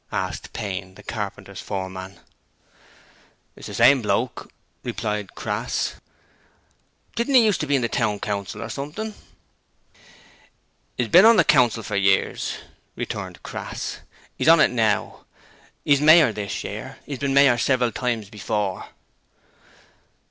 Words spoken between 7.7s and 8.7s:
on the Town Council or